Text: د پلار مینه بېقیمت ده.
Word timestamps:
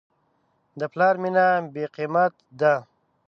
د 0.79 0.81
پلار 0.93 1.15
مینه 1.21 1.47
بېقیمت 1.73 2.33
ده. 2.59 2.73